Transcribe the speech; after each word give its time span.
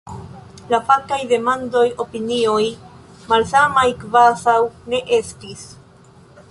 En 0.75 0.79
fakaj 0.87 1.19
demandoj 1.33 1.83
opinioj 2.05 2.65
malsamaj 3.33 3.85
kvazaŭ 4.05 4.59
ne 4.95 5.05
estis. 5.21 5.71